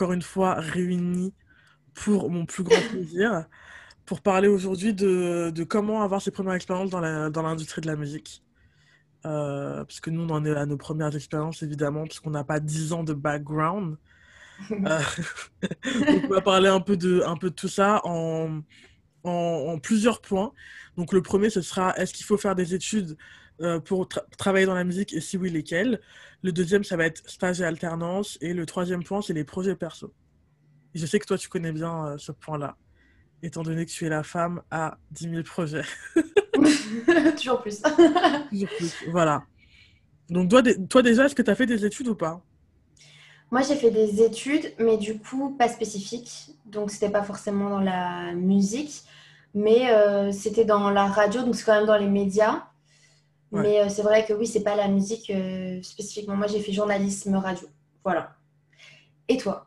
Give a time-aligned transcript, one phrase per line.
[0.00, 1.34] encore une fois réunis
[1.92, 3.44] pour mon plus grand plaisir,
[4.06, 7.96] pour parler aujourd'hui de, de, comment avoir ses premières expériences dans l'industrie dans de la
[7.96, 8.42] musique.
[9.26, 12.60] Euh, parce que nous, on en est à nos premières expériences, évidemment, puisqu'on n'a pas
[12.60, 13.98] 10 ans de background.
[14.70, 15.00] euh,
[16.24, 18.62] on va parler un peu de, un peu de tout ça en,
[19.24, 20.52] en, en plusieurs points.
[20.96, 23.18] Donc, le premier, ce sera est-ce qu'il faut faire des études
[23.60, 26.00] euh, pour tra travailler dans la musique et si oui, lesquels?
[26.42, 28.38] Le deuxième, ça va être stage et alternance.
[28.40, 30.12] Et le troisième point, c'est les projets perso.
[30.94, 32.76] Et je sais que toi, tu connais bien euh, ce point-là,
[33.42, 35.84] étant donné que tu es la femme à 10 000 projets.
[37.36, 37.82] Toujours plus.
[38.50, 39.42] Toujours plus, voilà.
[40.28, 42.42] Donc, toi, toi déjà, est-ce que tu as fait des études ou pas?
[43.50, 46.54] Moi, j'ai fait des études, mais du coup, pas spécifiques.
[46.66, 49.02] Donc, c'était pas forcément dans la musique,
[49.54, 52.64] mais euh, c'était dans la radio, donc c'est quand même dans les médias.
[53.52, 53.62] Ouais.
[53.62, 56.36] Mais euh, c'est vrai que oui, c'est pas la musique euh, spécifiquement.
[56.36, 57.68] Moi, j'ai fait journalisme radio.
[58.04, 58.36] Voilà.
[59.28, 59.66] Et toi?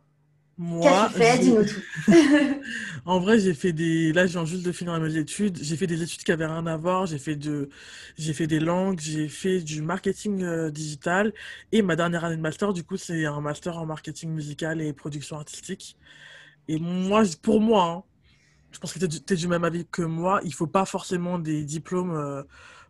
[0.58, 1.40] Moi, Qu'as-tu fait?
[1.40, 1.82] Dis-nous tout.
[3.06, 4.14] en vrai, j'ai fait des.
[4.14, 5.58] Là, je viens juste de finir mes études.
[5.62, 7.08] J'ai fait des études qui avaient rien à voir.
[7.08, 7.70] J'ai fait de,
[8.18, 9.00] j'ai fait des langues.
[9.02, 11.34] J'ai fait du marketing euh, digital.
[11.72, 14.94] Et ma dernière année de master, du coup, c'est un master en marketing musical et
[14.94, 15.98] production artistique.
[16.68, 18.04] Et moi, pour moi, hein,
[18.72, 20.40] je pense que tu es, es, du même avis que moi.
[20.46, 22.46] Il faut pas forcément des diplômes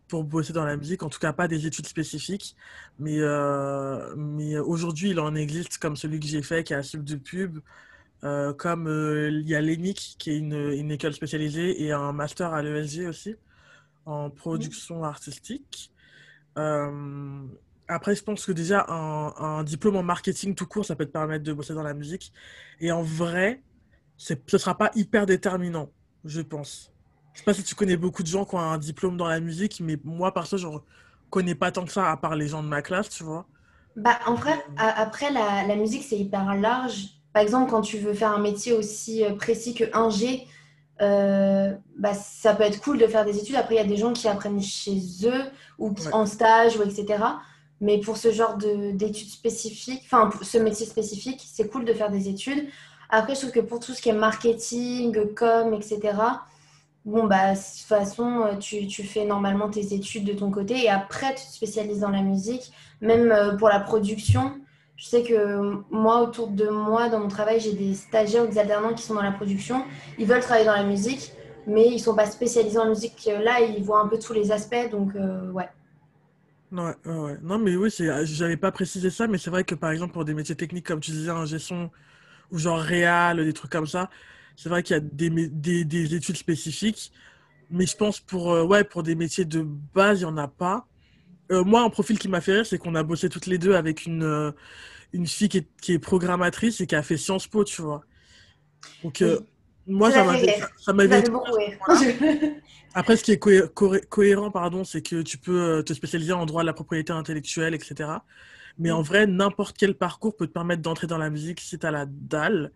[0.07, 2.55] pour bosser dans la musique, en tout cas pas des études spécifiques.
[2.99, 6.83] Mais, euh, mais aujourd'hui, il en existe comme celui que j'ai fait, qui est à
[6.83, 7.59] Sub de Pub,
[8.23, 12.13] euh, comme euh, il y a l'ENIC, qui est une, une, école spécialisée, et un
[12.13, 13.35] master à l'ESG aussi,
[14.05, 15.91] en production artistique.
[16.55, 21.11] après, je pense que déjà, un, un, diplôme en marketing tout court, ça peut te
[21.11, 22.31] permettre de bosser dans la musique.
[22.79, 23.61] Et en vrai,
[24.17, 25.91] ce ne sera pas hyper déterminant,
[26.25, 26.92] je pense.
[27.33, 29.39] Je sais pas si tu connais beaucoup de gens qui ont un diplôme dans la
[29.39, 30.67] musique, mais moi, ça, je
[31.29, 33.45] connais pas tant que ça, à part les gens de ma classe, tu vois.
[33.95, 37.09] Bah, en vrai, après, la, la musique, c'est hyper large.
[37.33, 40.45] Par exemple, quand tu veux faire un métier aussi euh, précis que 1G,
[41.01, 43.55] euh, bah, ça peut être cool de faire des études.
[43.55, 45.43] Après, il y a des gens qui apprennent chez eux
[45.79, 46.13] ou ouais.
[46.13, 47.23] en stage, ou etc.
[47.81, 52.29] Mais pour ce genre d'études spécifiques, enfin, ce métier spécifique, c'est cool de faire des
[52.29, 52.67] études.
[53.09, 55.99] Après, je trouve que pour tout ce qui est marketing, com, etc.,
[57.05, 60.89] bon, bah, de toute façon, tu, tu, fais normalement tes études de ton côté et
[60.89, 62.71] après, tu te spécialises dans la musique.
[63.01, 64.59] Même euh, pour la production,
[64.95, 68.57] je sais que moi, autour de moi, dans mon travail, j'ai des stagiaires ou des
[68.57, 69.83] alternants qui sont dans la production.
[70.17, 71.33] Ils veulent travailler dans la musique,
[71.67, 73.29] mais ils ne sont pas spécialisés en musique.
[73.43, 75.69] Là, ils voient un peu tous les aspects, donc euh, ouais.
[76.71, 76.95] Ouais,
[77.43, 77.93] Non, mais oui,
[78.23, 80.99] j'avais pas précisé ça, mais c'est vrai que par exemple, pour des métiers techniques, comme
[80.99, 81.91] tu disais, un gestion
[82.51, 84.09] ou genre réal, des trucs comme ça,
[84.55, 87.11] c'est vrai qu'il y a des, des, des, études spécifiques,
[87.69, 89.61] mais je pense pour, euh, ouais, pour des métiers de
[89.93, 90.87] base, il n'y en a pas.
[91.51, 93.75] Euh, moi, un profil qui m'a fait rire, c'est qu'on a bossé toutes les deux
[93.75, 94.51] avec une, euh,
[95.11, 98.03] une fille qui est, qui est, programmatrice et qui a fait Sciences Po, tu vois.
[99.03, 99.35] Donc, oui.
[99.87, 100.23] moi, ça
[100.93, 101.51] m'avait beaucoup
[102.95, 106.45] Après, ce qui est cohé cohé cohérent, pardon, c'est que tu peux te spécialiser en
[106.45, 108.09] droit de la propriété intellectuelle, etc.
[108.77, 111.85] Mais en vrai, n'importe quel parcours peut te permettre d'entrer dans la musique si tu
[111.85, 112.71] as la dalle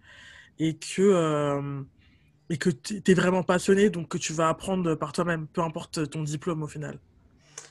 [0.60, 1.82] et que, euh,
[2.50, 6.10] et que tu es vraiment passionné, donc que tu vas apprendre par toi-même, peu importe
[6.10, 7.00] ton diplôme au final.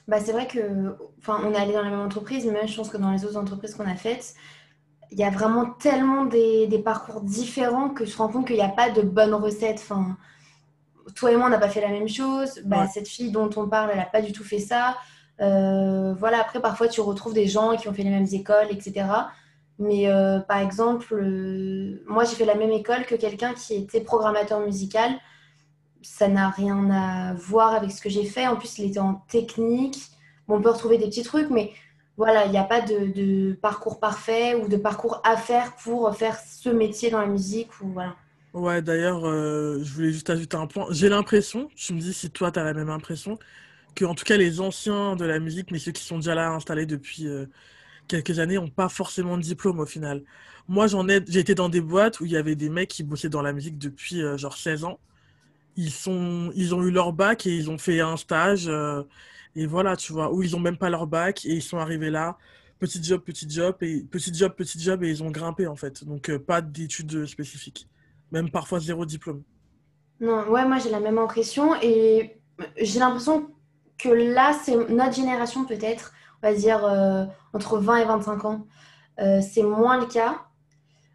[0.09, 2.89] Bah, c'est vrai que, enfin, on est allé dans la même entreprise, mais je pense
[2.89, 4.35] que dans les autres entreprises qu'on a faites,
[5.11, 8.57] il y a vraiment tellement des, des, parcours différents que je me rends compte qu'il
[8.57, 9.79] n'y a pas de bonne recette.
[9.79, 10.17] Enfin,
[11.15, 12.61] toi et moi, on n'a pas fait la même chose.
[12.65, 12.89] Bah, ouais.
[12.93, 14.97] Cette fille dont on parle, elle n'a pas du tout fait ça.
[15.41, 19.07] Euh, voilà, après, parfois, tu retrouves des gens qui ont fait les mêmes écoles, etc.
[19.79, 24.01] Mais euh, par exemple, euh, moi, j'ai fait la même école que quelqu'un qui était
[24.01, 25.13] programmateur musical.
[26.03, 28.47] Ça n'a rien à voir avec ce que j'ai fait.
[28.47, 29.99] En plus, il était en technique.
[30.49, 31.73] Bon, on peut retrouver des petits trucs, mais
[32.17, 36.39] voilà, il n'y a pas de, parcours parfait ou de parcours à faire pour faire
[36.39, 37.69] ce métier dans la musique.
[37.83, 38.15] Ou voilà.
[38.55, 40.87] Ouais, d'ailleurs, euh, je voulais juste ajouter un point.
[40.91, 43.39] J'ai l'impression, tu me dis si toi, tu as la même impression,
[43.95, 46.51] que en tout cas, les anciens de la musique, mais ceux qui sont déjà là
[46.51, 47.27] installés depuis
[48.09, 50.23] quelques années, n'ont pas forcément de diplôme au final.
[50.69, 53.03] Moi, j'en ai, j'ai été dans des boîtes où il y avait des mecs qui
[53.03, 54.99] bossaient dans la musique depuis euh, genre 16 ans.
[55.77, 58.67] Ils, sont, ils ont eu leur bac et ils ont fait un stage.
[58.69, 59.03] Euh,
[59.55, 62.11] et voilà, tu vois, où ils n'ont même pas leur bac et ils sont arrivés
[62.11, 62.37] là.
[62.79, 66.05] Petit job, petit job, et petit job, petit job, et ils ont grimpé en fait.
[66.05, 67.89] Donc, euh, pas d'études spécifiques.
[68.33, 69.43] Même parfois zéro diplôme.
[70.21, 71.75] Non, ouais, moi j'ai la même impression.
[71.81, 72.39] Et
[72.81, 73.49] j'ai l'impression
[73.99, 76.13] que là, c'est notre génération peut-être,
[76.43, 78.67] on va dire euh, entre 20 et 25 ans.
[79.21, 80.43] Euh, c'est moins le cas.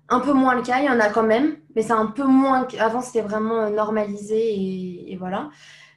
[0.09, 2.23] Un peu moins le cas, il y en a quand même, mais c'est un peu
[2.23, 2.68] moins.
[2.79, 5.50] Avant, c'était vraiment normalisé et, et voilà.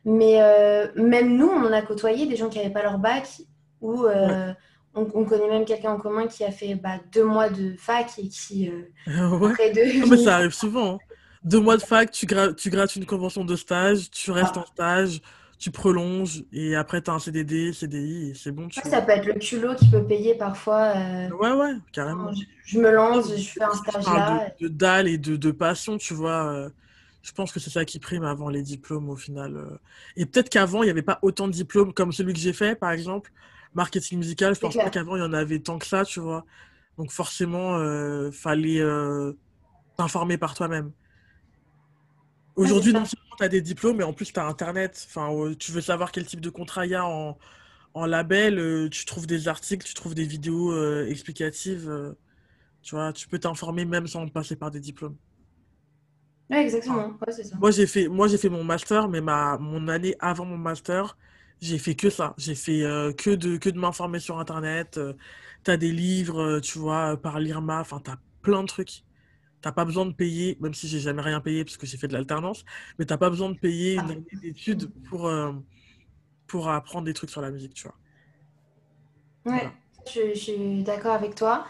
[0.04, 3.26] Mais euh, même nous, on en a côtoyé des gens qui n'avaient pas leur bac
[3.80, 4.54] ou, euh, ouais.
[4.94, 8.28] on, connaît même quelqu'un en commun qui a fait bah, deux mois de fac et
[8.28, 8.70] qui,
[9.06, 9.50] ouais.
[9.50, 10.06] après deux...
[10.06, 10.94] mais ça arrive souvent.
[10.94, 10.98] Hein.
[11.42, 14.60] Deux mois de fac, tu, tu grattes une convention de stage, tu restes ah.
[14.60, 15.20] en stage,
[15.58, 18.68] tu prolonges et après tu as un CDD, CDI et c'est bon.
[18.68, 18.80] Tu...
[18.80, 20.94] Ça peut être le culot qui peut payer parfois.
[21.40, 22.30] Ouais, ouais, carrément.
[22.64, 24.52] Je, me lance, je fais un stage là.
[24.60, 26.68] De, de, dalle et de, de passion, tu vois
[27.24, 29.56] je pense que c'est ça qui prime avant les diplômes au final.
[29.56, 29.78] Euh.
[30.14, 32.76] Et peut-être qu'avant, il n'y avait pas autant de diplômes comme celui que j'ai fait,
[32.78, 33.32] par exemple.
[33.72, 36.44] Marketing musical, je pense pas qu'avant, il y en avait tant que ça, tu vois.
[36.98, 39.32] Donc forcément, euh, fallait euh,
[39.96, 40.92] t'informer par toi-même.
[42.56, 45.06] Aujourd'hui, non seulement tu as des diplômes, mais en plus, tu as Internet.
[45.08, 47.38] Enfin, tu veux savoir quel type de contrat il y a en,
[47.94, 50.74] en label, tu trouves des articles, tu trouves des vidéos
[51.06, 52.14] explicatives.
[52.82, 55.16] tu vois, tu peux t'informer même sans passer par des diplômes
[56.50, 57.16] exactement.
[57.58, 61.16] Moi, j'ai fait, moi, j'ai fait mon master, mais ma, mon année avant mon master,
[61.60, 62.34] j'ai fait que ça.
[62.38, 64.98] J'ai fait euh, que de, que de m'informer sur Internet.
[64.98, 65.14] Euh,
[65.64, 67.80] tu as des livres, euh, tu vois, par l'IRMA.
[67.80, 69.04] Enfin, tu as plein de trucs.
[69.64, 72.08] Tu pas besoin de payer, même si j'ai jamais rien payé parce que j'ai fait
[72.08, 72.66] de l'alternance,
[72.98, 74.12] mais tu pas besoin de payer une ah.
[74.12, 75.32] année d'études pour,
[76.46, 77.94] pour apprendre des trucs sur la musique, tu vois.
[79.46, 79.70] Ouais,
[80.06, 81.66] je, je, suis d'accord avec toi.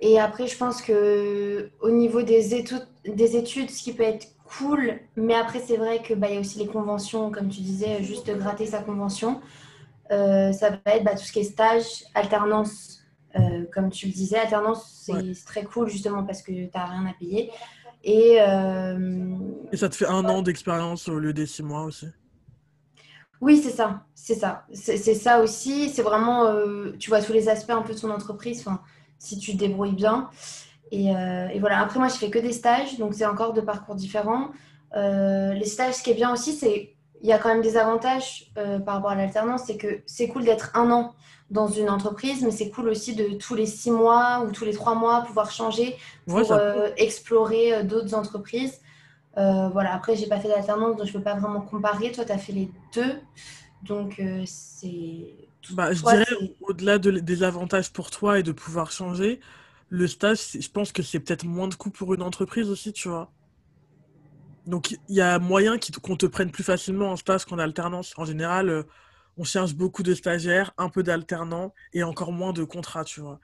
[0.00, 4.28] Et après, je pense que au niveau des études, des études, ce qui peut être
[4.44, 8.04] cool, mais après, c'est vrai qu'il bah, y a aussi les conventions, comme tu disais,
[8.04, 9.40] juste gratter sa convention.
[10.12, 13.01] Euh, ça va être bah, tout ce qui est stage, alternance,
[13.36, 14.38] euh, comme tu le disais.
[14.38, 17.50] Alternance, c'est très cool justement parce que tu n'as rien à payer.
[18.04, 19.36] Et, euh,
[19.70, 22.06] Et ça te fait un an d'expérience au lieu des six mois aussi?
[23.40, 24.66] Oui, c'est ça, c'est ça.
[24.72, 25.88] C'est ça aussi.
[25.88, 26.46] C'est vraiment,
[26.98, 28.64] tu vois, tous les aspects un peu de son entreprise.
[29.18, 30.30] Si tu te débrouilles bien.
[30.92, 33.94] Euh, et, voilà, après moi je fais que des stages, donc c'est encore deux parcours
[33.94, 34.50] différents.
[34.94, 37.76] Euh, les stages, ce qui est bien aussi, c'est il y a quand même des
[37.76, 41.14] avantages euh, par rapport à l'alternance, c'est que c'est cool d'être un an
[41.52, 44.72] dans une entreprise, mais c'est cool aussi de tous les six mois ou tous les
[44.72, 45.96] trois mois pouvoir changer
[46.26, 46.58] pour
[46.96, 48.80] explorer d'autres entreprises.
[49.36, 52.10] voilà, après, j'ai pas fait d'alternance, donc je peux pas vraiment comparer.
[52.10, 53.20] Toi, tu as fait les deux.
[53.84, 55.34] Donc, c'est
[55.70, 56.26] bah, je dirais,
[56.60, 59.40] au-delà des avantages pour toi et de pouvoir changer,
[59.88, 63.08] le stage, je pense que c'est peut-être moins de coûts pour une entreprise aussi, tu
[63.08, 63.30] vois.
[64.66, 68.14] Donc, il y a moyen qu'on te prenne plus facilement en stage qu'en alternance.
[68.16, 68.82] En général, euh,
[69.36, 73.40] on cherche beaucoup de stagiaires, un peu d'alternants et encore moins de contrats, tu vois.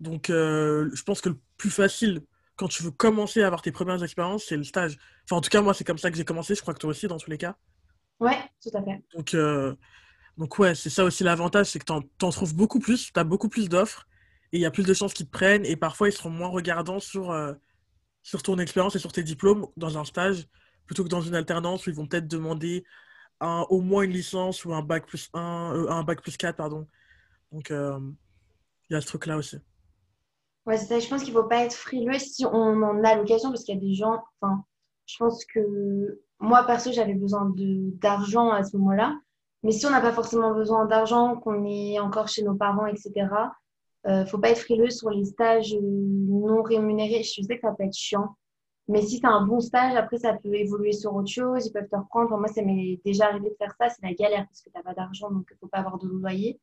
[0.00, 2.22] Donc, euh, je pense que le plus facile,
[2.56, 4.98] quand tu veux commencer à avoir tes premières expériences, c'est le stage.
[5.24, 6.54] Enfin, en tout cas, moi, c'est comme ça que j'ai commencé.
[6.54, 7.56] Je crois que toi aussi, dans tous les cas.
[8.20, 9.02] Ouais, tout à fait.
[9.14, 9.74] Donc, euh,
[10.38, 13.24] donc ouais, c'est ça aussi l'avantage, c'est que tu en, trouves beaucoup plus, tu as
[13.24, 14.06] beaucoup plus d'offres,
[14.52, 16.48] et il y a plus de chances qu'ils te prennent, et parfois ils seront moins
[16.48, 17.52] regardants sur, euh,
[18.22, 20.46] sur ton expérience et sur tes diplômes dans un stage,
[20.86, 22.84] plutôt que dans une alternance où ils vont peut-être demander
[23.42, 26.86] au moins une licence ou un bac plus 1, euh, un bac plus 4, pardon.
[27.50, 27.98] Donc euh,
[28.88, 29.58] il y a ce truc-là aussi.
[30.66, 33.50] Ouais, ça, je pense qu'il ne faut pas être frileux si on en a l'occasion,
[33.50, 34.64] parce qu'il y a des gens, enfin,
[35.06, 39.18] je pense que moi, perso, j'avais besoin d'argent à ce moment-là.
[39.62, 43.28] Mais si on n'a pas forcément besoin d'argent, qu'on est encore chez nos parents, etc.,
[44.08, 47.22] euh, faut pas être frileux sur les stages non rémunérés.
[47.22, 48.36] Je sais que ça peut être chiant.
[48.88, 51.66] Mais si as un bon stage, après, ça peut évoluer sur autre chose.
[51.66, 52.36] Ils peuvent te reprendre.
[52.36, 53.88] moi, ça m'est déjà arrivé de faire ça.
[53.88, 55.98] C'est la galère parce que tu n'as pas d'argent, donc il ne faut pas avoir
[55.98, 56.60] de loyer.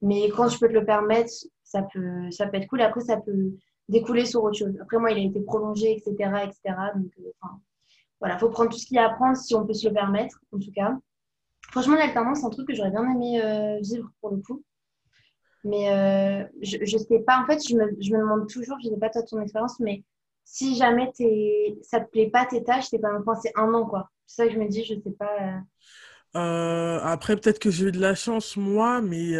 [0.00, 2.82] Mais quand je peux te le permettre, ça peut, ça peut être cool.
[2.82, 3.52] Après, ça peut
[3.88, 4.76] découler sur autre chose.
[4.80, 6.12] Après, moi, il a été prolongé, etc.
[6.44, 6.60] etc.
[6.96, 7.60] Donc, euh, enfin,
[8.20, 9.86] voilà, il faut prendre tout ce qu'il y a à prendre si on peut se
[9.86, 10.96] le permettre, en tout cas.
[11.70, 14.62] Franchement, l'alternance, c'est un truc que j'aurais bien aimé euh, vivre pour le coup.
[15.64, 18.88] Mais euh, je ne sais pas, en fait, je me, je me demande toujours, je
[18.88, 20.02] ne sais pas toi ton expérience, mais
[20.44, 24.10] si jamais es, ça te plaît pas tes tâches, t'es coincé un an, quoi.
[24.26, 25.30] C'est ça que je me dis, je ne sais pas.
[26.34, 26.98] Euh.
[27.02, 29.36] après, peut-être que j'ai eu de la chance, moi, mais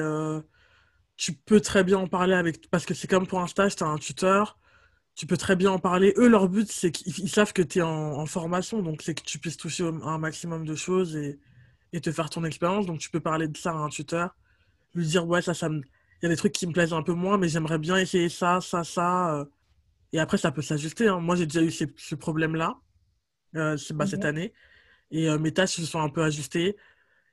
[1.17, 2.69] tu peux très bien en parler avec.
[2.71, 4.59] Parce que c'est comme pour un stage, tu as un tuteur,
[5.15, 6.15] tu peux très bien en parler.
[6.17, 9.39] Eux, leur but, c'est qu'ils savent que tu es en, formation, donc c'est que tu
[9.39, 12.87] puisses toucher un maximum de choses et te faire ton expérience.
[12.87, 14.35] Donc, tu peux parler de ça à un tuteur,
[14.95, 15.83] lui dire, ouais, ça, il
[16.23, 18.61] y a des trucs qui me plaisent un peu moins, mais j'aimerais bien essayer ça,
[18.61, 19.37] ça, ça.
[19.37, 19.45] Euh.
[20.13, 21.09] Et après, ça peut s'ajuster.
[21.09, 21.21] Hein.
[21.21, 22.79] Moi, j'ai déjà eu ce problème-là
[23.57, 24.53] euh, bah, cette année.
[25.11, 26.77] Et euh, mes tâches se sont un peu ajustées.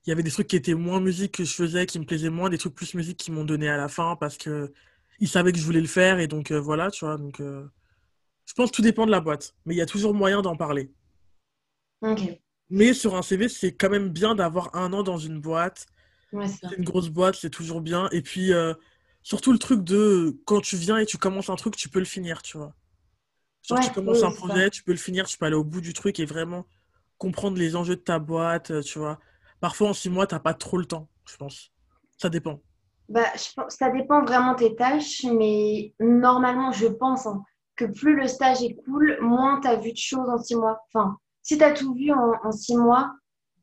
[0.06, 2.30] Il y avait des trucs qui étaient moins musique que je faisais, qui me plaisaient
[2.30, 4.72] moins, des trucs plus musique qui m'ont donné à la fin parce que
[5.20, 6.20] ils savaient que je voulais le faire.
[6.20, 7.18] Et donc, voilà, tu vois.
[7.18, 9.56] Donc, je pense que tout dépend de la boîte.
[9.66, 10.92] Mais il y a toujours moyen d'en parler.
[12.02, 12.22] Ok.
[12.70, 15.88] Mais sur un CV, c'est quand même bien d'avoir un an dans une boîte.
[16.32, 18.10] c'est une grosse boîte, c'est toujours bien.
[18.12, 18.74] Et puis, euh,
[19.24, 22.06] surtout le truc de quand tu viens et tu commences un truc, tu peux le
[22.06, 22.74] finir, tu vois.
[23.64, 25.94] Genre, tu commences un projet, tu peux le finir, tu peux aller au bout du
[25.94, 26.66] truc et vraiment
[27.18, 29.20] comprendre les enjeux de ta boîte, euh, tu vois.
[29.62, 31.72] Parfois, en six mois, t'as pas trop le temps, je pense.
[32.18, 32.62] Ça dépend.
[33.08, 37.44] bah, je pense, ça dépend vraiment tes tâches, mais normalement, je pense hein,
[37.76, 40.80] que plus le stage est cool, moins tu as vu de choses en six mois.
[40.94, 43.12] Enfin, si tu as tout vu en, en six mois,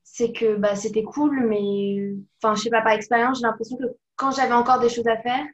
[0.03, 3.85] c'est que bah, c'était cool, mais enfin, je sais pas, par expérience, j'ai l'impression que
[4.17, 5.45] quand j'avais encore des choses à faire,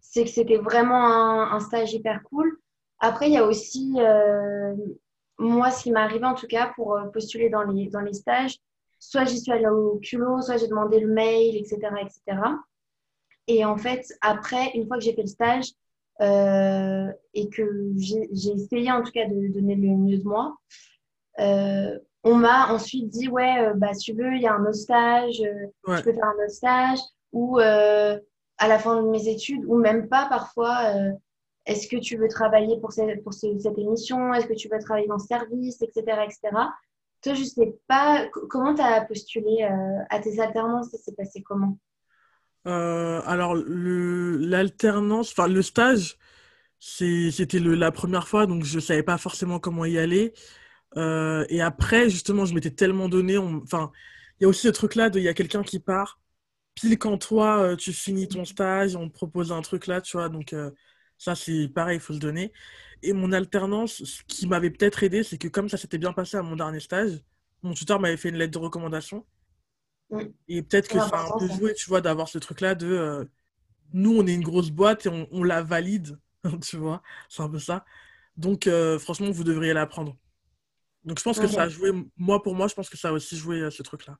[0.00, 2.58] c'est que c'était vraiment un, un, stage hyper cool.
[2.98, 4.74] Après, il y a aussi, euh,
[5.38, 8.14] moi, ce qui m'est arrivé en tout cas pour euh, postuler dans les, dans les
[8.14, 8.56] stages,
[8.98, 12.40] soit j'y suis allée au culot, soit j'ai demandé le mail, etc., etc.
[13.46, 15.72] Et en fait, après, une fois que j'ai fait le stage
[16.20, 20.56] euh, et que j'ai essayé en tout cas de donner le mieux de moi,
[21.38, 24.62] euh, on m'a ensuite dit ouais, euh, bah si tu veux, il y a un
[24.62, 26.98] autre stage, euh, Ouais, tu peux faire un autre stage,
[27.36, 28.18] ou euh,
[28.58, 30.76] à la fin de mes études, ou même pas parfois.
[30.94, 31.12] euh,
[31.66, 34.32] est-ce que tu veux travailler pour cette, pour ce- cette émission?
[34.34, 36.38] Est-ce que tu veux travailler dans ce service, etc., etc.
[37.22, 41.14] Toi, je sais pas co- comment tu as postulé euh, à tes alternances, ça s'est
[41.14, 41.78] passé comment?
[42.64, 46.16] Alors, le, l'alternance, enfin, le stage,
[46.78, 50.32] c'était le, la première fois, donc je savais pas forcément comment y aller.
[50.96, 53.92] Et après, justement, je m'étais tellement donné, on- enfin,
[54.40, 56.20] il y a aussi ce truc-là il y a quelqu'un qui part,
[56.76, 60.16] pile quand toi, euh, tu finis ton stage, on te propose un truc là, tu
[60.16, 60.70] vois, donc euh,
[61.18, 62.52] ça, c'est pareil, il faut se donner.
[63.02, 66.36] Et mon alternance, ce qui m'avait peut-être aidé, c'est que comme ça s'était bien passé
[66.36, 67.20] à mon dernier stage,
[67.62, 69.26] mon tuteur m'avait fait une lettre de recommandation.
[70.10, 70.20] Mm.
[70.48, 73.24] Et peut-être que ça a un peu joué, tu vois, d'avoir ce truc-là de euh,
[73.92, 76.18] nous, on est une grosse boîte et on, on la valide,
[76.62, 77.84] tu vois, c'est un peu ça.
[78.36, 80.16] Donc, euh, franchement, vous devriez l'apprendre.
[81.04, 83.12] Donc, je pense que ça a joué, moi, pour moi, je pense que ça a
[83.12, 84.18] aussi joué euh, ce truc-là.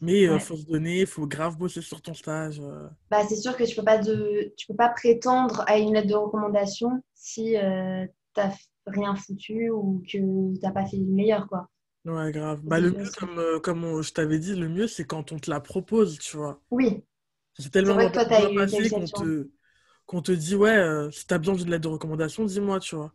[0.00, 0.40] Mais euh, Ouais.
[0.40, 2.60] faut se donner, il faut grave bosser sur ton stage.
[2.60, 2.88] euh.
[3.10, 6.08] Bah, c'est sûr que tu peux pas de, tu peux pas prétendre à une lettre
[6.08, 8.52] de recommandation si euh, t'as
[8.86, 11.68] rien foutu ou que t'as pas fait le meilleur, quoi.
[12.04, 12.60] Ouais, grave.
[12.62, 15.38] Bah, le mieux, comme, euh, comme on- je t'avais dit, le mieux, c'est quand on
[15.38, 16.60] te la propose, tu vois.
[16.70, 17.02] Oui,
[17.58, 19.50] C'est tellement vrai que toi, eu, qu'on te,
[20.06, 23.14] qu'on te dit, ouais, si t'as besoin d'une lettre de recommandation, dis-moi, tu vois.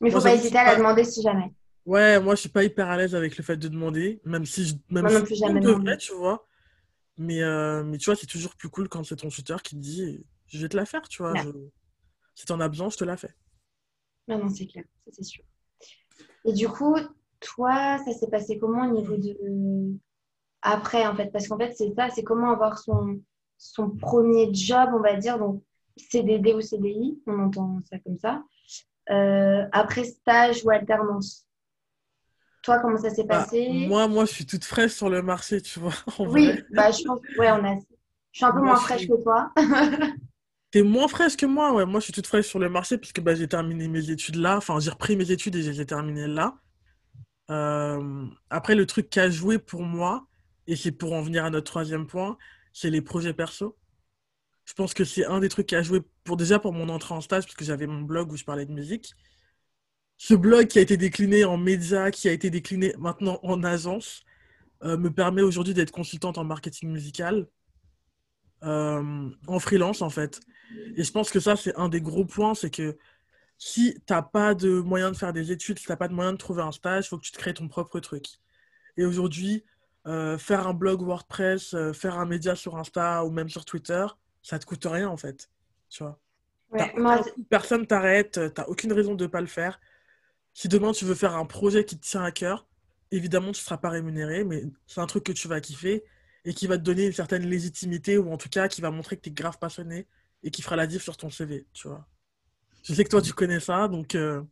[0.00, 1.52] Mais Moi, faut pas hésiter à la demander si jamais.
[1.88, 4.66] Ouais, moi, je suis pas hyper à l'aise avec le fait de demander, même si,
[4.66, 5.96] je- même Moi non si plus, jamais demandé.
[5.98, 6.46] tu vois.
[7.18, 9.80] Mais, euh, mais tu vois, c'est toujours plus cool quand c'est ton tuteur qui te
[9.80, 11.36] dit, je vais te la faire, tu vois.
[11.36, 11.48] Je...
[12.34, 13.34] Si t'en as besoin, je te la fais.
[14.28, 15.44] Non, non, c'est clair, ça c'est sûr.
[16.44, 16.96] Et du coup,
[17.40, 19.36] toi, ça s'est passé comment au niveau de
[20.62, 21.30] après, en fait?
[21.32, 23.20] Parce qu'en fait, c'est ça, c'est comment avoir son,
[23.58, 25.62] son premier job, on va dire, donc
[25.96, 28.44] CDD ou CDI, on entend ça comme ça.
[29.10, 31.47] Euh, après stage ou alternance.
[32.62, 33.66] Toi, comment ça s'est Bah, passé?
[33.66, 35.92] moi, moi, je suis toute fraîche sur le marché, tu vois.
[36.24, 37.74] Oui, bah je pense, ouais, on a.
[38.32, 39.08] Je suis un peu Moi, moins fraîche suis...
[39.08, 39.50] que toi.
[40.70, 41.86] T'es moins fraîche que moi, ouais.
[41.86, 44.36] Moi, je suis toute fraîche sur le marché parce que bah, j'ai terminé mes études
[44.36, 44.56] là.
[44.58, 46.58] Enfin, j'ai repris mes études et je les ai terminées là.
[47.50, 50.26] Euh, Après, le truc qui a joué pour moi,
[50.66, 52.38] et c'est pour en venir à notre troisième point,
[52.72, 53.78] c'est les projets perso.
[54.66, 57.14] Je pense que c'est un des trucs qui a joué pour déjà pour mon entrée
[57.14, 59.14] en stage, parce que j'avais mon blog où je parlais de musique.
[60.20, 64.24] Ce blog qui a été décliné en média, qui a été décliné maintenant en agence,
[64.82, 67.46] euh, me permet aujourd'hui d'être consultante en marketing musical,
[68.64, 70.40] euh, en freelance en fait.
[70.96, 72.98] Et je pense que ça, c'est un des gros points, c'est que
[73.58, 76.36] si t'as pas de moyen de faire des études, si t'as pas de moyen de
[76.36, 78.26] trouver un stage, il faut que tu te crées ton propre truc.
[78.96, 79.64] Et aujourd'hui,
[80.08, 84.04] euh, faire un blog WordPress, faire un média sur Insta ou même sur Twitter,
[84.42, 85.48] ça te coûte rien en fait.
[85.88, 86.18] Tu vois.
[86.72, 89.78] Ouais, moi, personne t'arrête, t'as aucune raison de ne pas le faire.
[90.58, 92.66] Si demain tu veux faire un projet qui te tient à cœur,
[93.12, 96.02] évidemment tu ne seras pas rémunéré, mais c'est un truc que tu vas kiffer
[96.44, 99.16] et qui va te donner une certaine légitimité ou en tout cas qui va montrer
[99.16, 100.08] que tu es grave passionné
[100.42, 102.04] et qui fera la diff sur ton CV, tu vois.
[102.82, 104.42] Je sais que toi tu connais ça, donc, euh,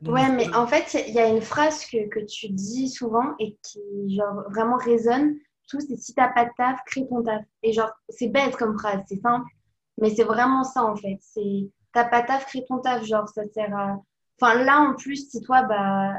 [0.00, 3.34] donc Ouais, mais en fait, il y a une phrase que, que tu dis souvent
[3.38, 5.36] et qui, genre, vraiment résonne.
[5.66, 7.44] Tout, c'est si t'as pas de taf, crée ton taf.
[7.62, 9.44] Et genre, c'est bête comme phrase, c'est simple,
[10.00, 11.18] mais c'est vraiment ça, en fait.
[11.20, 13.04] C'est, t'as pas de taf, crée ton taf.
[13.04, 13.98] Genre, ça sert à...
[14.40, 16.14] Enfin, là, en plus, si toi, bah,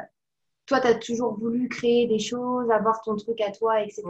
[0.65, 3.85] toi, t'as toujours voulu créer des choses, avoir ton truc à toi, Ouais.
[3.87, 4.03] etc.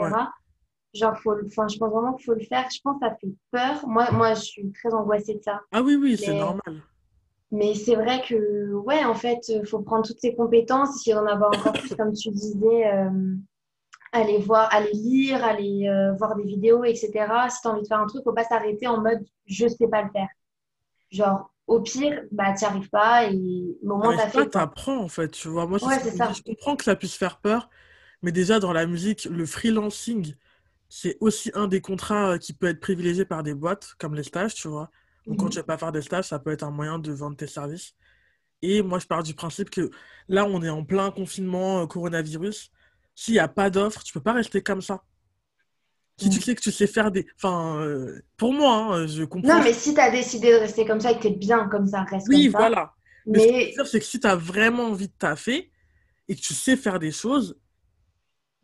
[0.93, 2.67] Genre, faut, enfin, je pense vraiment qu'il faut le faire.
[2.73, 3.87] Je pense que ça fait peur.
[3.87, 5.61] Moi, moi, je suis très angoissée de ça.
[5.71, 6.81] Ah oui, oui, c'est normal.
[7.51, 11.25] mais c'est vrai que, ouais, en fait, il faut prendre toutes ces compétences, essayer d'en
[11.27, 13.35] avoir encore plus, comme tu disais, euh,
[14.11, 17.11] aller voir, aller lire, aller euh, voir des vidéos, etc.
[17.49, 19.87] Si tu as envie de faire un truc, faut pas s'arrêter en mode je sais
[19.87, 20.29] pas le faire.
[21.11, 23.37] Genre, au pire, bah, tu n'y arrives pas et
[23.83, 24.61] au moins, tu as fait, quoi.
[24.61, 25.67] t'apprends en fait, tu vois.
[25.67, 26.33] Moi, ce Ouais, je ça.
[26.43, 27.69] Comprends que ça puisse faire peur,
[28.21, 30.35] mais déjà dans la musique, le freelancing,
[30.89, 34.23] c'est aussi un des contrats euh, qui peut être privilégié par des boîtes, comme les
[34.23, 34.91] stages, tu vois.
[35.29, 35.59] Donc quand tu Mhm.
[35.59, 37.93] vas pas faire des stages, ça peut être un moyen de vendre tes services.
[38.61, 39.89] Et moi, je pars du principe que
[40.29, 42.71] là, on est en plein confinement, euh, coronavirus.
[43.15, 45.03] S'il n'y a pas d'offre, tu peux pas rester comme ça.
[46.19, 47.27] Si tu sais que tu sais faire des.
[47.37, 49.55] Enfin, euh, pour moi, hein, je comprends.
[49.55, 51.67] Non, mais si tu as décidé de rester comme ça et que tu es bien
[51.69, 52.59] comme ça, reste Oui, comme ça.
[52.59, 52.93] voilà.
[53.31, 55.13] Mais ce que je veux Mais dire, c'est que si tu as vraiment envie de
[55.13, 55.71] taffer
[56.27, 57.57] et que tu sais faire des choses,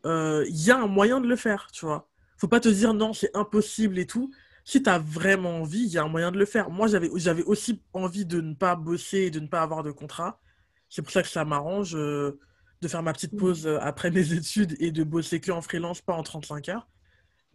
[0.04, 2.08] euh, il y a un moyen de le faire, tu vois.
[2.38, 4.30] Faut pas te dire non, c'est impossible et tout.
[4.64, 6.70] Si tu as vraiment envie, il y a un moyen de le faire.
[6.70, 9.90] Moi, j'avais j'avais aussi envie de ne pas bosser et de ne pas avoir de
[9.92, 10.40] contrat.
[10.88, 12.38] C'est pour ça que ça m'arrange euh,
[12.82, 16.00] de faire ma petite pause euh, après mes études et de bosser que en freelance,
[16.02, 16.88] pas en 35 heures.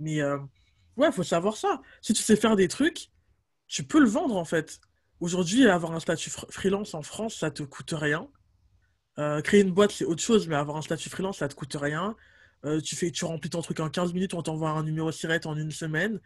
[0.02, 0.38] Mais euh,
[0.98, 1.82] ouais, faut savoir ça.
[2.02, 3.10] Si tu sais faire des trucs,
[3.68, 4.80] tu peux le vendre en fait.
[5.22, 8.28] Aujourd'hui, avoir un statut fr- freelance en France, ça te coûte rien.
[9.20, 11.76] Euh, créer une boîte, c'est autre chose, mais avoir un statut freelance, ça te coûte
[11.80, 12.16] rien.
[12.66, 15.46] Euh, tu fais, tu remplis ton truc en 15 minutes, on t'envoie un numéro SIRET
[15.46, 16.20] en une semaine.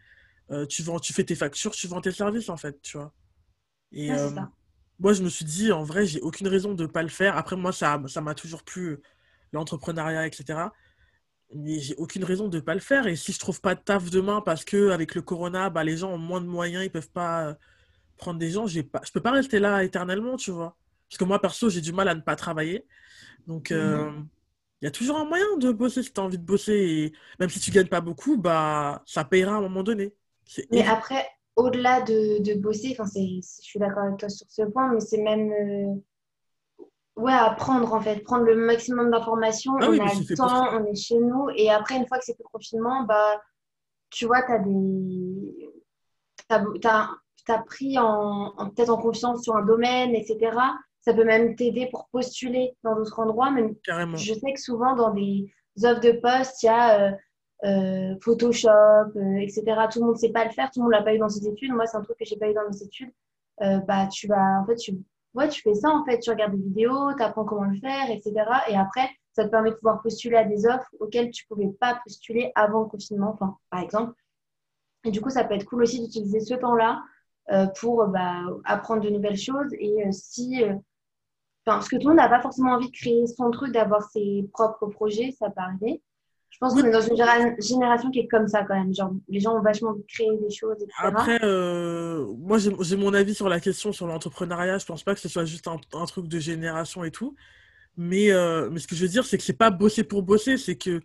[0.50, 3.12] Euh, tu vends, tu fais tes factures, tu vends tes services en fait, tu vois.
[3.92, 4.50] Et ça.
[4.98, 7.36] moi, je me suis dit, en vrai, j'ai aucune raison de ne pas le faire.
[7.36, 8.98] Après, moi, ça, ça m'a toujours plu,
[9.52, 10.72] l'entrepreneuriat, etc.
[11.64, 13.06] J'ai aucune raison de ne pas le faire.
[13.06, 15.96] Et si je trouve pas de taf demain parce que avec le corona, bah, les
[15.96, 17.54] gens ont moins de moyens, ils peuvent pas euh,
[18.18, 20.76] prendre des gens, pas, je peux pas rester là éternellement, tu vois.
[21.10, 22.86] Parce que moi, perso, j'ai du mal à ne pas travailler.
[23.46, 24.28] Donc, euh, Mhm.
[24.82, 26.74] il y a toujours un moyen de bosser si tu as envie de bosser.
[26.74, 30.14] Et même si tu gagnes pas beaucoup, bah, ça payera à un moment donné.
[30.70, 31.26] Mais après,
[31.56, 35.50] au-delà de, de bosser, je suis d'accord avec toi sur ce point, mais c'est même
[35.52, 35.94] euh,
[37.16, 39.72] ouais, apprendre en fait, prendre le maximum d'informations.
[39.80, 42.24] Ah On oui, a le temps, on est chez nous, et après, une fois que
[42.24, 43.40] c'est le confinement, bah,
[44.10, 45.70] tu vois, tu as des.
[46.48, 47.08] T'as, t'as,
[47.44, 50.56] t'as pris en, en- peut-être en confiance sur un domaine, etc.
[51.00, 53.50] Ça peut même t'aider pour postuler dans d'autres endroits.
[53.50, 54.16] Même, Carrément.
[54.16, 55.50] je sais que souvent, dans des
[55.84, 57.12] offres de poste, il y a euh,
[57.64, 58.68] euh, Photoshop,
[59.16, 59.62] euh, etc.
[59.90, 61.28] Tout le monde ne sait pas le faire, tout le monde l'a pas eu dans
[61.28, 61.72] ses études.
[61.72, 63.10] Moi, c'est un truc que j'ai pas eu dans mes études.
[63.62, 64.92] Euh, bah, tu vas, en fait, tu,
[65.36, 68.10] ouais, tu fais ça, en fait, tu regardes des vidéos, tu apprends comment le faire,
[68.10, 68.32] etc.
[68.68, 72.00] Et après, ça te permet de pouvoir postuler à des offres auxquelles tu pouvais pas
[72.02, 73.38] postuler avant le confinement,
[73.70, 74.14] par exemple.
[75.04, 77.02] Et du coup, ça peut être cool aussi d'utiliser ce temps-là
[77.52, 79.72] euh, pour bah, apprendre de nouvelles choses.
[79.78, 80.74] Et euh, si, euh,
[81.64, 84.48] parce que tout le monde n'a pas forcément envie de créer son truc, d'avoir ses
[84.52, 86.02] propres projets, ça peut arriver.
[86.56, 88.94] Je pense qu'on est dans une génération qui est comme ça quand même.
[88.94, 90.90] Genre, les gens ont vachement envie de créer des choses, etc.
[90.96, 94.78] Après, euh, moi j'ai mon avis sur la question sur l'entrepreneuriat.
[94.78, 97.36] Je pense pas que ce soit juste un, un truc de génération et tout.
[97.98, 100.56] Mais, euh, mais ce que je veux dire, c'est que c'est pas bosser pour bosser.
[100.56, 101.02] C'est que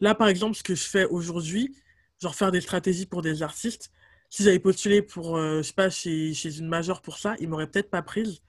[0.00, 1.76] là, par exemple, ce que je fais aujourd'hui,
[2.22, 3.90] genre faire des stratégies pour des artistes,
[4.30, 7.48] si j'avais postulé pour, euh, je sais pas, chez, chez une majeure pour ça, ils
[7.48, 8.40] m'auraient peut-être pas prise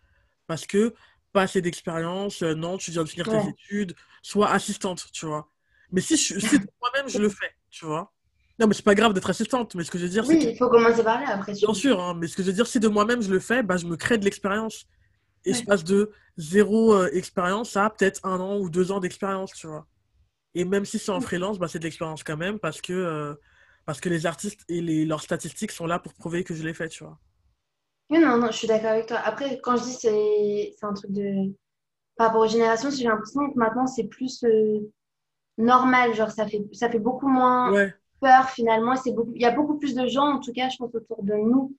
[0.47, 0.93] parce que
[1.33, 2.43] pas assez d'expérience.
[2.43, 5.51] euh, non, tu viens de finir tes études, sois assistante, tu vois.
[5.95, 8.11] Mais si, je, si moi-même je le fais, tu vois.
[8.59, 9.75] Non, mais c'est pas grave d'être assistante.
[9.75, 11.53] Mais ce que je veux dire, c'est Oui, il faut commencer par là après.
[11.53, 13.63] Bien sûr, hein, mais ce que je veux dire, si de moi-même je le fais,
[13.63, 14.85] bah, je me crée de l'expérience.
[15.45, 19.53] Et je passe de zéro euh, expérience à peut-être un an ou deux ans d'expérience,
[19.53, 19.87] tu vois.
[20.53, 23.33] Et même si c'est en freelance, bah, c'est de l'expérience quand même parce que, euh,
[23.85, 26.73] parce que les artistes et les, leurs statistiques sont là pour prouver que je l'ai
[26.73, 27.17] fait, tu vois.
[28.09, 29.17] Oui, non, non, je suis d'accord avec toi.
[29.23, 31.53] Après, quand je dis c'est c'est un truc de
[32.17, 34.79] par rapport aux générations, j'ai l'impression que maintenant c'est plus euh,
[35.57, 36.13] normal.
[36.15, 38.95] Genre, ça fait, ça fait beaucoup moins Ouais, peur finalement.
[38.95, 41.23] C'est beaucoup, il y a beaucoup plus de gens, en tout cas, je pense, autour
[41.23, 41.75] de nous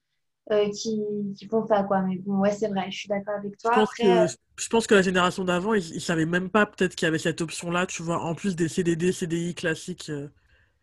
[0.53, 1.03] euh, qui,
[1.39, 2.03] qui font ça, quoi.
[2.03, 3.73] Mais bon, ouais, c'est vrai, je suis d'accord avec je toi.
[3.73, 6.65] pense Après, euh, que, je pense que la génération d'avant, ils, ils savaient même pas
[6.67, 10.09] peut-être qu'il y avait cette option-là, tu vois, en plus des CDD, CDI classiques.
[10.11, 10.29] euh,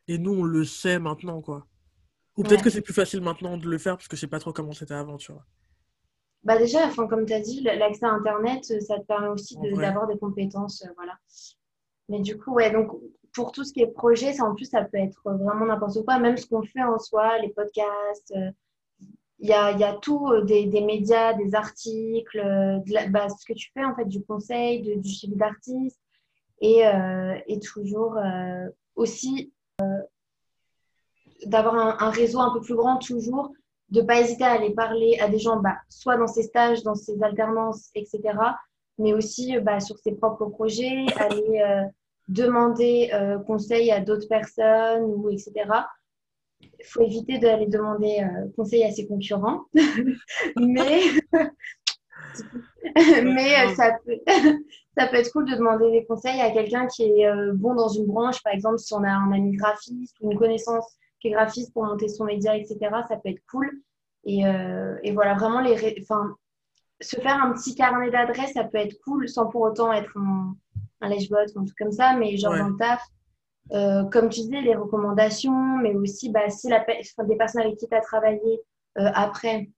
[0.10, 1.68] et nous, on le sait maintenant, quoi.
[2.38, 2.64] Ou peut-être ouais.
[2.64, 4.74] que c'est plus facile maintenant de le faire parce que je sais pas trop comment
[4.74, 5.46] c'était avant, tu vois.
[6.44, 9.76] Bah déjà, enfin, comme tu as dit, l'accès à Internet, ça te permet aussi de-
[9.78, 11.18] d'avoir des compétences, euh, voilà.
[12.10, 12.92] Mais du coup, ouais, donc
[13.34, 16.20] pour tout ce qui est projet, ça en plus, ça peut être vraiment n'importe quoi,
[16.20, 18.52] même ce qu'on fait en soi, les podcasts, euh,
[19.40, 23.46] il y a, il y a tout, euh, des, médias, des articles, euh, bah, ce
[23.46, 26.00] que tu fais en fait, du conseil, du suivi d'artistes,
[26.62, 26.84] et,
[27.60, 28.18] toujours
[28.96, 29.52] aussi
[31.46, 33.52] d'avoir un, réseau un peu plus grand, toujours,
[33.90, 36.96] de pas hésiter à aller parler à des gens, bah, soit dans ses stages, dans
[36.96, 38.22] ses alternances, etc.,
[38.98, 41.84] mais aussi euh, bah, sur ses propres projets, aller euh,
[42.28, 45.52] demander euh, conseil à d'autres personnes, ou etc.
[46.62, 49.66] Il faut éviter d'aller demander euh, conseil à ses concurrents,
[50.56, 51.02] mais,
[52.96, 54.20] mais ça peut,
[54.98, 58.06] ça peut être cool de demander des conseils à quelqu'un qui est bon dans une
[58.06, 60.86] branche, par exemple, si on a un ami graphiste ou une connaissance
[61.20, 62.78] qui est graphiste pour monter son média, etc.,
[63.08, 63.70] ça peut être cool.
[64.26, 64.44] Et,
[65.04, 65.76] et voilà, vraiment, les
[67.04, 70.56] se faire un petit carnet d'adresses, ça peut être cool, sans pour autant être un,
[71.02, 72.60] un lèche-bot ou un truc comme ça, mais genre Ouais.
[72.60, 73.04] dans le taf,
[73.72, 77.78] euh, comme tu disais, les recommandations, mais aussi bah, si la, enfin, des personnes avec
[77.78, 78.62] qui tu as travaillé
[79.00, 79.70] euh, après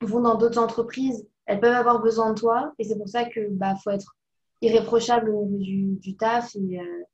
[0.00, 2.72] vont dans d'autres entreprises, elles peuvent avoir besoin de toi.
[2.78, 4.16] Et c'est pour ça que bah, faut être
[4.60, 7.04] irréprochable au niveau du, du taf et, euh,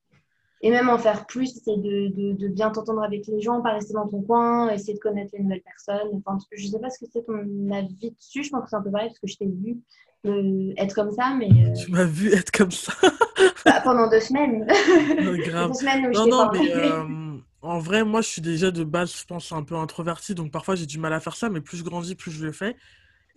[0.60, 3.72] et même en faire plus, c'est de, de, de, bien t'entendre avec les gens, pas
[3.72, 6.08] rester dans ton coin, essayer de connaître les nouvelles personnes.
[6.14, 8.82] Enfin, je sais pas ce que c'est ton avis dessus, je pense que c'est un
[8.82, 9.78] peu pareil parce que je t'ai vu
[10.26, 11.50] euh, être comme ça, mais.
[11.50, 12.94] Euh, tu m'as vu être comme ça
[13.66, 14.66] bah, Pendant deux semaines.
[15.44, 15.68] grave.
[15.68, 19.14] deux semaines où non, non, mais euh, en vrai, moi, je suis déjà de base,
[19.14, 21.78] je pense, un peu introvertie, donc parfois j'ai du mal à faire ça, mais plus
[21.78, 22.74] je grandis, plus je le fais.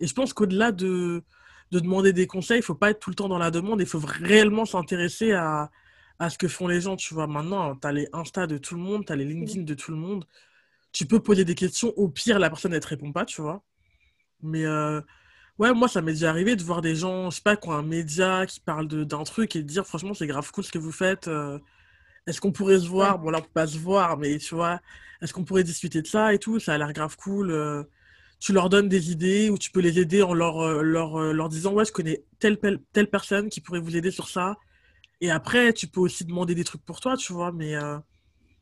[0.00, 1.22] Et je pense qu'au-delà de,
[1.72, 3.86] de demander des conseils, il faut pas être tout le temps dans la demande, il
[3.86, 5.70] faut réellement s'intéresser à
[6.18, 7.26] à ce que font les gens, tu vois.
[7.26, 9.90] Maintenant, tu as les Insta de tout le monde, tu as les LinkedIn de tout
[9.92, 10.26] le monde.
[10.92, 13.62] Tu peux poser des questions, au pire, la personne, ne te répond pas, tu vois.
[14.42, 15.00] Mais euh,
[15.58, 17.82] ouais, moi, ça m'est déjà arrivé de voir des gens, je sais pas quoi, un
[17.82, 20.92] média qui parle d'un truc et de dire, franchement, c'est grave cool ce que vous
[20.92, 21.28] faites.
[21.28, 21.58] Euh,
[22.26, 23.18] est-ce qu'on pourrait se voir?
[23.18, 24.80] Bon, là, on peut pas se voir, mais tu vois,
[25.22, 26.58] est-ce qu'on pourrait discuter de ça et tout?
[26.60, 27.50] Ça a l'air grave cool.
[27.50, 27.84] Euh,
[28.40, 31.72] tu leur donnes des idées ou tu peux les aider en leur, leur, leur disant,
[31.72, 32.58] ouais, je connais telle,
[32.92, 34.56] telle personne qui pourrait vous aider sur ça
[35.20, 37.98] et après, tu peux aussi demander des trucs pour toi, tu vois, mais euh,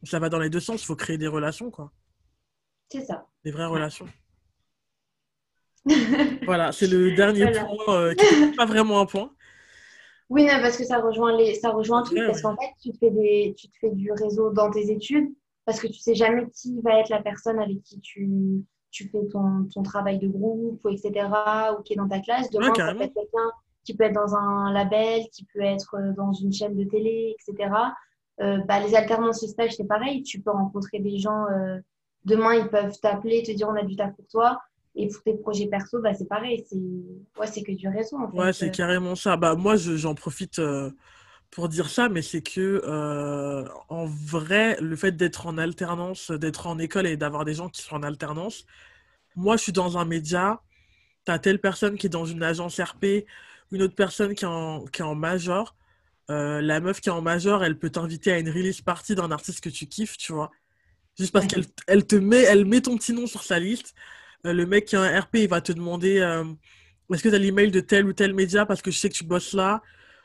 [0.05, 0.83] ça va dans les deux sens.
[0.83, 1.93] Il faut créer des relations, quoi.
[2.91, 3.27] C'est ça.
[3.45, 4.07] Des vraies relations.
[6.45, 9.33] voilà, c'est le dernier point euh, qui n'est pas vraiment un point.
[10.29, 12.17] Oui, non, parce que ça rejoint, les, ça rejoint tout.
[12.27, 15.29] parce qu'en fait, tu te, fais des, tu te fais du réseau dans tes études
[15.65, 19.27] parce que tu sais jamais qui va être la personne avec qui tu, tu fais
[19.31, 21.29] ton, ton travail de groupe, ou etc.,
[21.79, 22.51] ou qui est dans ta classe.
[22.51, 23.51] Demain, ça peut être quelqu'un
[23.87, 27.37] qui peut être dans un label, qui peut être euh, dans une chaîne de télé,
[27.39, 27.71] etc.
[28.41, 30.23] Euh, bah, les alternances et stages, c'est pareil.
[30.23, 31.47] Tu peux rencontrer des gens.
[31.47, 31.79] Euh,
[32.25, 34.61] demain, ils peuvent t'appeler, te dire on a du taf pour toi.
[34.97, 36.65] Et pour tes projets perso, bah, c'est pareil.
[36.69, 38.19] C'est ouais, que du réseau.
[38.19, 38.39] En fait.
[38.39, 39.37] Ouais, c'est carrément ça.
[39.37, 40.61] Bah, moi, j'en profite
[41.51, 42.83] pour dire ça, mais c'est que
[43.89, 47.83] en vrai, le fait d'être en alternance, d'être en école et d'avoir des gens qui
[47.83, 48.67] sont en alternance,
[49.37, 50.63] moi, je suis dans un média.
[51.27, 53.27] Tu as telle personne qui est dans une agence RP,
[53.73, 55.77] une autre personne qui est en, qui est en major,
[56.31, 59.31] euh, la meuf qui est en major, elle peut t'inviter à une release party d'un
[59.31, 60.51] artiste que tu kiffes, tu vois.
[61.19, 63.95] Juste parce qu'elle elle te met, elle met ton petit nom sur sa liste.
[64.45, 66.45] Euh, le mec qui a un RP, il va te demander euh,
[67.13, 69.15] est-ce que tu as l'email de tel ou tel média parce que je sais que
[69.15, 69.83] tu bosses là?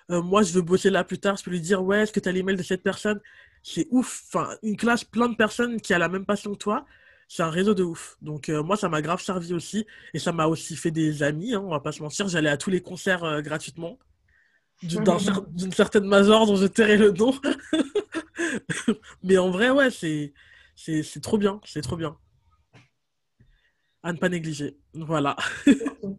[0.09, 1.37] moi, je veux bosser là plus tard.
[1.37, 3.21] Je peux lui dire ouais, est-ce que tu as l'email de cette personne?
[3.63, 4.23] C'est ouf.
[4.27, 6.85] Enfin, une classe, plein de personnes qui a la même passion que toi
[7.31, 8.17] c'est un réseau de ouf.
[8.21, 9.87] Donc euh, moi, ça m'a grave servi aussi.
[10.13, 12.27] Et ça m'a aussi fait des amis, hein, on va pas se mentir.
[12.27, 13.97] J'allais à tous les concerts euh, gratuitement.
[14.83, 17.33] D'une certaine major dont je tairai le nom.
[19.23, 20.33] Mais en vrai, ouais, c'est
[21.21, 21.61] trop bien.
[21.63, 22.17] C'est trop bien.
[24.03, 24.77] À ne pas négliger.
[24.93, 25.37] Voilà.